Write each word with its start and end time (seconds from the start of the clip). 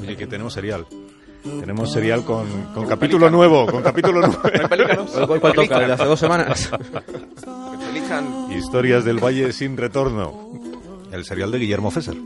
Oye, 0.00 0.16
que 0.16 0.26
tenemos 0.26 0.52
serial. 0.52 0.86
Tenemos 1.60 1.92
serial 1.92 2.24
con, 2.24 2.46
con 2.74 2.86
capítulo 2.86 3.30
nuevo, 3.30 3.66
con 3.66 3.82
capítulo 3.82 4.20
nuevo. 4.20 4.38
¿Cuál, 5.26 5.40
cuál 5.40 5.52
toca? 5.54 5.80
¿El 5.80 5.86
de 5.88 5.92
hace 5.92 6.04
dos 6.04 6.20
semanas? 6.20 6.70
Historias 8.50 9.04
del 9.04 9.22
Valle 9.22 9.52
sin 9.52 9.76
retorno. 9.76 10.60
El 11.12 11.24
serial 11.24 11.50
de 11.50 11.58
Guillermo 11.58 11.90
César. 11.90 12.16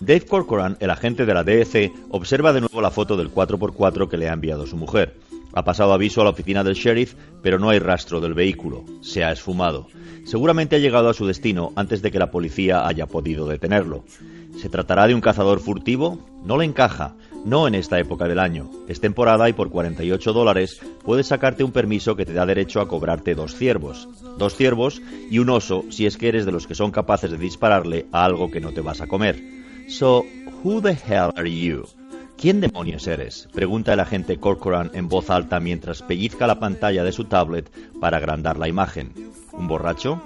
Dave 0.00 0.26
Corcoran, 0.26 0.76
el 0.80 0.90
agente 0.90 1.26
de 1.26 1.34
la 1.34 1.44
DEC, 1.44 1.92
observa 2.10 2.52
de 2.52 2.60
nuevo 2.60 2.80
la 2.80 2.90
foto 2.90 3.16
del 3.16 3.32
4x4 3.32 4.08
que 4.08 4.16
le 4.16 4.28
ha 4.28 4.32
enviado 4.32 4.66
su 4.66 4.76
mujer. 4.76 5.16
Ha 5.54 5.64
pasado 5.64 5.92
aviso 5.92 6.20
a 6.20 6.24
la 6.24 6.30
oficina 6.30 6.62
del 6.62 6.74
sheriff, 6.74 7.14
pero 7.42 7.58
no 7.58 7.70
hay 7.70 7.78
rastro 7.78 8.20
del 8.20 8.34
vehículo. 8.34 8.84
Se 9.00 9.24
ha 9.24 9.32
esfumado. 9.32 9.86
Seguramente 10.24 10.76
ha 10.76 10.78
llegado 10.78 11.08
a 11.08 11.14
su 11.14 11.26
destino 11.26 11.72
antes 11.74 12.02
de 12.02 12.10
que 12.10 12.18
la 12.18 12.30
policía 12.30 12.86
haya 12.86 13.06
podido 13.06 13.46
detenerlo. 13.46 14.04
¿Se 14.60 14.68
tratará 14.68 15.06
de 15.06 15.14
un 15.14 15.20
cazador 15.20 15.60
furtivo? 15.60 16.18
No 16.44 16.58
le 16.58 16.64
encaja. 16.64 17.14
No 17.44 17.66
en 17.66 17.74
esta 17.74 17.98
época 17.98 18.26
del 18.26 18.38
año. 18.38 18.70
Es 18.88 19.00
temporada 19.00 19.48
y 19.48 19.52
por 19.52 19.70
48 19.70 20.32
dólares 20.32 20.80
puedes 21.04 21.28
sacarte 21.28 21.64
un 21.64 21.72
permiso 21.72 22.16
que 22.16 22.26
te 22.26 22.32
da 22.32 22.44
derecho 22.44 22.80
a 22.80 22.88
cobrarte 22.88 23.34
dos 23.34 23.54
ciervos. 23.54 24.08
Dos 24.36 24.54
ciervos 24.54 25.00
y 25.30 25.38
un 25.38 25.48
oso 25.50 25.84
si 25.90 26.06
es 26.06 26.16
que 26.16 26.28
eres 26.28 26.44
de 26.44 26.52
los 26.52 26.66
que 26.66 26.74
son 26.74 26.90
capaces 26.90 27.30
de 27.30 27.38
dispararle 27.38 28.06
a 28.12 28.24
algo 28.24 28.50
que 28.50 28.60
no 28.60 28.72
te 28.72 28.80
vas 28.80 29.00
a 29.00 29.06
comer. 29.06 29.42
So, 29.88 30.26
who 30.62 30.82
the 30.82 30.92
hell 30.92 31.32
are 31.36 31.50
you? 31.50 31.86
¿Quién 32.40 32.60
demonios 32.60 33.08
eres? 33.08 33.48
Pregunta 33.52 33.92
el 33.92 33.98
agente 33.98 34.36
Corcoran 34.36 34.92
en 34.94 35.08
voz 35.08 35.28
alta 35.28 35.58
mientras 35.58 36.02
pellizca 36.02 36.46
la 36.46 36.60
pantalla 36.60 37.02
de 37.02 37.10
su 37.10 37.24
tablet 37.24 37.68
para 38.00 38.18
agrandar 38.18 38.60
la 38.60 38.68
imagen. 38.68 39.12
¿Un 39.50 39.66
borracho? 39.66 40.22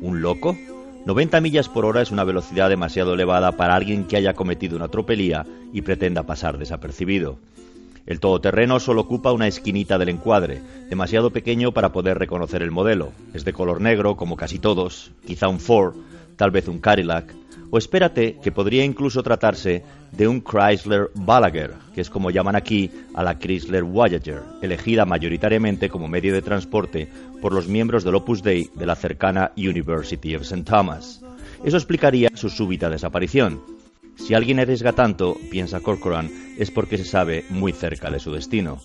¿Un 0.00 0.22
loco? 0.22 0.56
90 1.04 1.38
millas 1.42 1.68
por 1.68 1.84
hora 1.84 2.00
es 2.00 2.12
una 2.12 2.24
velocidad 2.24 2.70
demasiado 2.70 3.12
elevada 3.12 3.52
para 3.52 3.74
alguien 3.74 4.04
que 4.04 4.16
haya 4.16 4.32
cometido 4.32 4.74
una 4.74 4.88
tropelía 4.88 5.44
y 5.70 5.82
pretenda 5.82 6.22
pasar 6.22 6.56
desapercibido. 6.56 7.36
El 8.06 8.20
todoterreno 8.20 8.80
solo 8.80 9.02
ocupa 9.02 9.32
una 9.32 9.46
esquinita 9.46 9.98
del 9.98 10.08
encuadre, 10.08 10.62
demasiado 10.88 11.28
pequeño 11.28 11.72
para 11.72 11.92
poder 11.92 12.18
reconocer 12.18 12.62
el 12.62 12.70
modelo. 12.70 13.12
Es 13.34 13.44
de 13.44 13.52
color 13.52 13.82
negro, 13.82 14.16
como 14.16 14.36
casi 14.36 14.58
todos, 14.58 15.10
quizá 15.26 15.48
un 15.48 15.60
Ford, 15.60 15.94
tal 16.36 16.52
vez 16.52 16.68
un 16.68 16.80
Cadillac, 16.80 17.34
o 17.70 17.78
espérate 17.78 18.36
que 18.42 18.52
podría 18.52 18.84
incluso 18.84 19.22
tratarse 19.22 19.82
de 20.12 20.26
un 20.26 20.42
Chrysler 20.42 21.10
Balaguer, 21.14 21.74
que 21.94 22.00
es 22.00 22.10
como 22.10 22.30
llaman 22.30 22.56
aquí 22.56 22.90
a 23.14 23.22
la 23.22 23.38
Chrysler 23.38 23.84
Voyager, 23.84 24.42
elegida 24.60 25.06
mayoritariamente 25.06 25.88
como 25.88 26.08
medio 26.08 26.34
de 26.34 26.42
transporte 26.42 27.08
por 27.40 27.52
los 27.52 27.68
miembros 27.68 28.04
del 28.04 28.16
Opus 28.16 28.42
Dei 28.42 28.70
de 28.74 28.86
la 28.86 28.96
cercana 28.96 29.52
University 29.56 30.34
of 30.34 30.42
St. 30.42 30.64
Thomas. 30.64 31.22
Eso 31.64 31.76
explicaría 31.76 32.30
su 32.34 32.48
súbita 32.48 32.90
desaparición. 32.90 33.79
Si 34.26 34.34
alguien 34.34 34.60
arriesga 34.60 34.92
tanto, 34.92 35.36
piensa 35.50 35.80
Corcoran, 35.80 36.30
es 36.58 36.70
porque 36.70 36.98
se 36.98 37.04
sabe 37.04 37.44
muy 37.48 37.72
cerca 37.72 38.10
de 38.10 38.20
su 38.20 38.32
destino. 38.32 38.78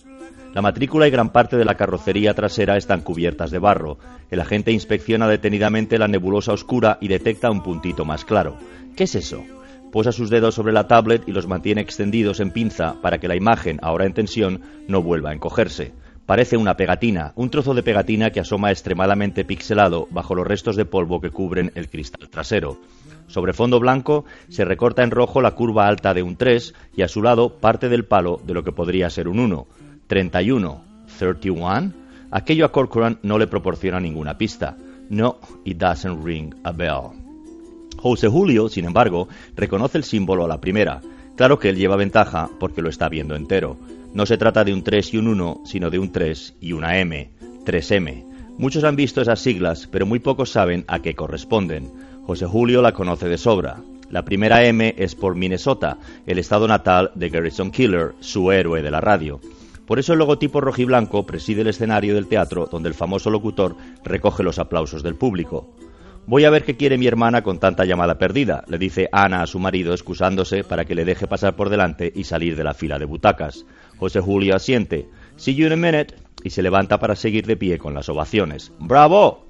La 0.54 0.62
matrícula 0.62 1.06
y 1.06 1.10
gran 1.10 1.30
parte 1.30 1.56
de 1.58 1.66
la 1.66 1.76
carrocería 1.76 2.32
trasera 2.32 2.78
están 2.78 3.02
cubiertas 3.02 3.50
de 3.50 3.58
barro. 3.58 3.98
El 4.30 4.40
agente 4.40 4.72
inspecciona 4.72 5.28
detenidamente 5.28 5.98
la 5.98 6.08
nebulosa 6.08 6.52
oscura 6.52 6.96
y 7.00 7.08
detecta 7.08 7.50
un 7.50 7.62
puntito 7.62 8.06
más 8.06 8.24
claro. 8.24 8.56
¿Qué 8.96 9.04
es 9.04 9.14
eso? 9.14 9.44
Posa 9.92 10.12
sus 10.12 10.30
dedos 10.30 10.54
sobre 10.54 10.72
la 10.72 10.88
tablet 10.88 11.22
y 11.28 11.32
los 11.32 11.46
mantiene 11.46 11.82
extendidos 11.82 12.40
en 12.40 12.50
pinza 12.50 12.94
para 13.02 13.18
que 13.18 13.28
la 13.28 13.36
imagen, 13.36 13.78
ahora 13.82 14.06
en 14.06 14.14
tensión, 14.14 14.62
no 14.88 15.02
vuelva 15.02 15.30
a 15.30 15.34
encogerse. 15.34 15.92
Parece 16.24 16.56
una 16.56 16.76
pegatina, 16.76 17.32
un 17.36 17.50
trozo 17.50 17.74
de 17.74 17.82
pegatina 17.82 18.30
que 18.30 18.40
asoma 18.40 18.72
extremadamente 18.72 19.44
pixelado 19.44 20.08
bajo 20.10 20.34
los 20.34 20.46
restos 20.46 20.74
de 20.74 20.86
polvo 20.86 21.20
que 21.20 21.30
cubren 21.30 21.70
el 21.74 21.88
cristal 21.88 22.28
trasero. 22.30 22.78
Sobre 23.26 23.52
fondo 23.52 23.80
blanco 23.80 24.24
se 24.48 24.64
recorta 24.64 25.02
en 25.02 25.10
rojo 25.10 25.40
la 25.40 25.52
curva 25.52 25.88
alta 25.88 26.14
de 26.14 26.22
un 26.22 26.36
3 26.36 26.74
y 26.96 27.02
a 27.02 27.08
su 27.08 27.22
lado 27.22 27.58
parte 27.58 27.88
del 27.88 28.04
palo 28.04 28.40
de 28.44 28.54
lo 28.54 28.62
que 28.62 28.72
podría 28.72 29.10
ser 29.10 29.28
un 29.28 29.40
1. 29.40 29.66
31, 30.06 30.84
31, 31.18 31.92
aquello 32.30 32.64
a 32.64 32.72
Corcoran 32.72 33.18
no 33.22 33.38
le 33.38 33.46
proporciona 33.46 33.98
ninguna 33.98 34.38
pista. 34.38 34.76
No, 35.08 35.38
it 35.64 35.78
doesn't 35.78 36.24
ring 36.24 36.54
a 36.64 36.72
bell. 36.72 37.10
José 37.96 38.28
Julio, 38.28 38.68
sin 38.68 38.84
embargo, 38.84 39.28
reconoce 39.56 39.98
el 39.98 40.04
símbolo 40.04 40.44
a 40.44 40.48
la 40.48 40.60
primera. 40.60 41.00
Claro 41.36 41.58
que 41.58 41.70
él 41.70 41.76
lleva 41.76 41.96
ventaja 41.96 42.48
porque 42.58 42.82
lo 42.82 42.88
está 42.88 43.08
viendo 43.08 43.34
entero. 43.34 43.76
No 44.14 44.26
se 44.26 44.38
trata 44.38 44.64
de 44.64 44.72
un 44.72 44.82
3 44.82 45.14
y 45.14 45.16
un 45.18 45.28
1, 45.28 45.62
sino 45.64 45.90
de 45.90 45.98
un 45.98 46.12
3 46.12 46.54
y 46.60 46.72
una 46.72 46.98
M, 46.98 47.30
3M. 47.64 48.24
Muchos 48.58 48.84
han 48.84 48.96
visto 48.96 49.20
esas 49.20 49.40
siglas, 49.40 49.86
pero 49.86 50.06
muy 50.06 50.18
pocos 50.18 50.50
saben 50.50 50.84
a 50.88 51.00
qué 51.00 51.14
corresponden. 51.14 51.92
José 52.26 52.44
Julio 52.44 52.82
la 52.82 52.90
conoce 52.90 53.28
de 53.28 53.38
sobra. 53.38 53.76
La 54.10 54.24
primera 54.24 54.64
M 54.64 54.96
es 54.98 55.14
por 55.14 55.36
Minnesota, 55.36 55.98
el 56.26 56.40
estado 56.40 56.66
natal 56.66 57.12
de 57.14 57.28
Garrison 57.28 57.70
Killer, 57.70 58.14
su 58.18 58.50
héroe 58.50 58.82
de 58.82 58.90
la 58.90 59.00
radio. 59.00 59.40
Por 59.86 60.00
eso 60.00 60.12
el 60.12 60.18
logotipo 60.18 60.60
rojiblanco 60.60 61.24
preside 61.24 61.60
el 61.60 61.68
escenario 61.68 62.16
del 62.16 62.26
teatro 62.26 62.66
donde 62.66 62.88
el 62.88 62.96
famoso 62.96 63.30
locutor 63.30 63.76
recoge 64.02 64.42
los 64.42 64.58
aplausos 64.58 65.04
del 65.04 65.14
público. 65.14 65.70
Voy 66.26 66.44
a 66.44 66.50
ver 66.50 66.64
qué 66.64 66.76
quiere 66.76 66.98
mi 66.98 67.06
hermana 67.06 67.42
con 67.42 67.60
tanta 67.60 67.84
llamada 67.84 68.18
perdida, 68.18 68.64
le 68.66 68.78
dice 68.78 69.08
Ana 69.12 69.42
a 69.42 69.46
su 69.46 69.60
marido 69.60 69.92
excusándose 69.92 70.64
para 70.64 70.84
que 70.84 70.96
le 70.96 71.04
deje 71.04 71.28
pasar 71.28 71.54
por 71.54 71.70
delante 71.70 72.12
y 72.12 72.24
salir 72.24 72.56
de 72.56 72.64
la 72.64 72.74
fila 72.74 72.98
de 72.98 73.04
butacas. 73.04 73.64
José 73.98 74.18
Julio 74.18 74.56
asiente. 74.56 75.08
See 75.36 75.54
you 75.54 75.66
in 75.66 75.74
a 75.74 75.76
minute. 75.76 76.16
Y 76.42 76.50
se 76.50 76.62
levanta 76.62 76.98
para 76.98 77.14
seguir 77.14 77.46
de 77.46 77.56
pie 77.56 77.78
con 77.78 77.94
las 77.94 78.08
ovaciones. 78.08 78.72
¡Bravo! 78.80 79.45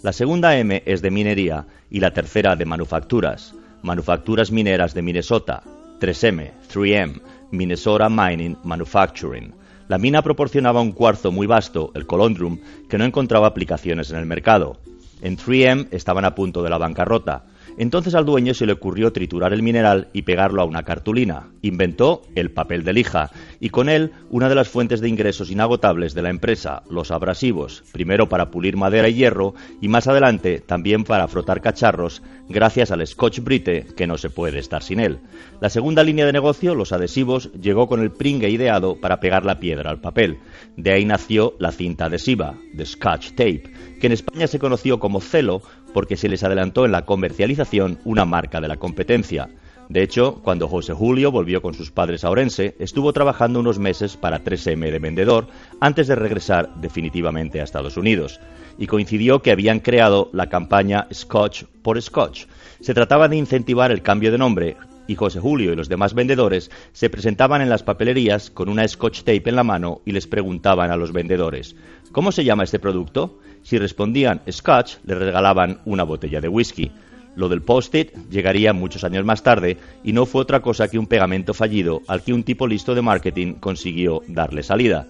La 0.00 0.12
segunda 0.12 0.56
M 0.56 0.80
es 0.86 1.02
de 1.02 1.10
minería 1.10 1.66
y 1.90 1.98
la 1.98 2.12
tercera 2.12 2.54
de 2.54 2.64
manufacturas. 2.64 3.52
Manufacturas 3.82 4.52
mineras 4.52 4.94
de 4.94 5.02
Minnesota. 5.02 5.64
3M, 6.00 6.52
3M, 6.72 7.20
Minnesota 7.50 8.08
Mining 8.08 8.56
Manufacturing. 8.62 9.52
La 9.88 9.98
mina 9.98 10.22
proporcionaba 10.22 10.80
un 10.80 10.92
cuarzo 10.92 11.32
muy 11.32 11.48
vasto, 11.48 11.90
el 11.96 12.06
Colondrum, 12.06 12.60
que 12.88 12.96
no 12.96 13.04
encontraba 13.04 13.48
aplicaciones 13.48 14.12
en 14.12 14.18
el 14.18 14.26
mercado. 14.26 14.78
En 15.20 15.36
3M 15.36 15.88
estaban 15.90 16.24
a 16.24 16.36
punto 16.36 16.62
de 16.62 16.70
la 16.70 16.78
bancarrota. 16.78 17.46
Entonces 17.76 18.14
al 18.14 18.24
dueño 18.24 18.54
se 18.54 18.66
le 18.66 18.74
ocurrió 18.74 19.12
triturar 19.12 19.52
el 19.52 19.64
mineral 19.64 20.10
y 20.12 20.22
pegarlo 20.22 20.62
a 20.62 20.66
una 20.66 20.84
cartulina. 20.84 21.48
Inventó 21.62 22.22
el 22.34 22.50
papel 22.50 22.84
de 22.84 22.92
lija 22.92 23.30
y 23.60 23.70
con 23.70 23.88
él 23.88 24.12
una 24.30 24.48
de 24.48 24.54
las 24.54 24.68
fuentes 24.68 25.00
de 25.00 25.08
ingresos 25.08 25.50
inagotables 25.50 26.14
de 26.14 26.22
la 26.22 26.30
empresa, 26.30 26.82
los 26.90 27.10
abrasivos, 27.10 27.82
primero 27.92 28.28
para 28.28 28.50
pulir 28.50 28.76
madera 28.76 29.08
y 29.08 29.14
hierro 29.14 29.54
y 29.80 29.88
más 29.88 30.06
adelante 30.06 30.60
también 30.60 31.04
para 31.04 31.28
frotar 31.28 31.60
cacharros 31.60 32.22
gracias 32.48 32.90
al 32.90 33.06
Scotch 33.06 33.40
Brite 33.40 33.86
que 33.96 34.06
no 34.06 34.18
se 34.18 34.30
puede 34.30 34.58
estar 34.58 34.82
sin 34.82 35.00
él. 35.00 35.20
La 35.60 35.70
segunda 35.70 36.02
línea 36.02 36.26
de 36.26 36.32
negocio, 36.32 36.74
los 36.74 36.92
adhesivos, 36.92 37.52
llegó 37.52 37.88
con 37.88 38.00
el 38.00 38.10
pringue 38.10 38.50
ideado 38.50 39.00
para 39.00 39.20
pegar 39.20 39.44
la 39.44 39.60
piedra 39.60 39.90
al 39.90 40.00
papel. 40.00 40.38
De 40.76 40.92
ahí 40.92 41.04
nació 41.04 41.54
la 41.58 41.72
cinta 41.72 42.06
adhesiva, 42.06 42.54
the 42.76 42.86
Scotch 42.86 43.30
Tape, 43.30 43.64
que 44.00 44.06
en 44.06 44.12
España 44.12 44.46
se 44.46 44.58
conoció 44.58 44.98
como 44.98 45.20
celo 45.20 45.62
porque 45.92 46.16
se 46.16 46.28
les 46.28 46.42
adelantó 46.42 46.84
en 46.84 46.92
la 46.92 47.04
comercialización 47.04 47.98
una 48.04 48.24
marca 48.24 48.60
de 48.60 48.68
la 48.68 48.76
competencia. 48.76 49.48
De 49.88 50.02
hecho, 50.02 50.34
cuando 50.42 50.68
José 50.68 50.92
Julio 50.92 51.32
volvió 51.32 51.62
con 51.62 51.72
sus 51.74 51.90
padres 51.90 52.24
a 52.24 52.30
Orense, 52.30 52.76
estuvo 52.78 53.12
trabajando 53.12 53.60
unos 53.60 53.78
meses 53.78 54.16
para 54.16 54.44
3M 54.44 54.90
de 54.90 54.98
vendedor 54.98 55.46
antes 55.80 56.06
de 56.08 56.14
regresar 56.14 56.74
definitivamente 56.76 57.60
a 57.60 57.64
Estados 57.64 57.96
Unidos. 57.96 58.38
Y 58.76 58.86
coincidió 58.86 59.40
que 59.40 59.50
habían 59.50 59.80
creado 59.80 60.28
la 60.32 60.48
campaña 60.48 61.08
Scotch 61.12 61.64
por 61.82 62.00
Scotch. 62.00 62.46
Se 62.80 62.94
trataba 62.94 63.28
de 63.28 63.36
incentivar 63.36 63.90
el 63.90 64.02
cambio 64.02 64.30
de 64.30 64.38
nombre 64.38 64.76
y 65.06 65.14
José 65.14 65.40
Julio 65.40 65.72
y 65.72 65.76
los 65.76 65.88
demás 65.88 66.12
vendedores 66.12 66.70
se 66.92 67.08
presentaban 67.08 67.62
en 67.62 67.70
las 67.70 67.82
papelerías 67.82 68.50
con 68.50 68.68
una 68.68 68.86
Scotch 68.86 69.20
tape 69.20 69.48
en 69.48 69.56
la 69.56 69.64
mano 69.64 70.02
y 70.04 70.12
les 70.12 70.26
preguntaban 70.26 70.90
a 70.90 70.96
los 70.96 71.12
vendedores 71.12 71.74
¿Cómo 72.12 72.32
se 72.32 72.44
llama 72.44 72.64
este 72.64 72.78
producto? 72.78 73.38
Si 73.62 73.78
respondían 73.78 74.40
Scotch, 74.50 74.96
les 75.04 75.18
regalaban 75.18 75.80
una 75.84 76.04
botella 76.04 76.40
de 76.40 76.48
whisky. 76.48 76.90
Lo 77.38 77.48
del 77.48 77.62
post-it 77.62 78.12
llegaría 78.30 78.72
muchos 78.72 79.04
años 79.04 79.24
más 79.24 79.44
tarde 79.44 79.76
y 80.02 80.12
no 80.12 80.26
fue 80.26 80.42
otra 80.42 80.58
cosa 80.58 80.88
que 80.88 80.98
un 80.98 81.06
pegamento 81.06 81.54
fallido 81.54 82.02
al 82.08 82.24
que 82.24 82.32
un 82.32 82.42
tipo 82.42 82.66
listo 82.66 82.96
de 82.96 83.02
marketing 83.02 83.54
consiguió 83.54 84.22
darle 84.26 84.64
salida. 84.64 85.06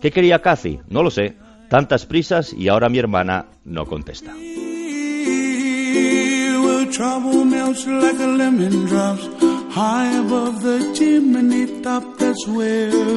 ¿Qué 0.00 0.12
quería 0.12 0.40
Cathy? 0.40 0.78
No 0.88 1.02
lo 1.02 1.10
sé. 1.10 1.34
Tantas 1.68 2.06
prisas 2.06 2.52
y 2.52 2.68
ahora 2.68 2.88
mi 2.88 3.00
hermana 3.00 3.46
no 3.64 3.84
contesta. 3.86 4.32
trouble 6.92 7.46
melts 7.46 7.86
like 7.86 8.20
a 8.20 8.26
lemon 8.26 8.84
drops 8.84 9.26
high 9.74 10.18
above 10.18 10.62
the 10.62 10.92
chimney 10.94 11.80
top. 11.80 12.18
That's 12.18 12.46
where. 12.46 13.12